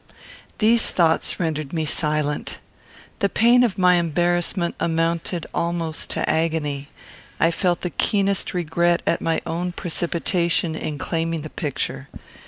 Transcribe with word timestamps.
These 0.57 0.89
thoughts 0.89 1.39
rendered 1.39 1.71
me 1.73 1.85
silent. 1.85 2.57
The 3.19 3.29
pain 3.29 3.63
of 3.63 3.77
my 3.77 3.97
embarrassment 3.97 4.73
amounted 4.79 5.45
almost 5.53 6.09
to 6.09 6.27
agony. 6.27 6.89
I 7.39 7.51
felt 7.51 7.81
the 7.81 7.91
keenest 7.91 8.51
regret 8.51 9.03
at 9.05 9.21
my 9.21 9.41
own 9.45 9.73
precipitation 9.73 10.75
in 10.75 10.97
claiming 10.97 11.43
the 11.43 11.51
picture. 11.51 12.09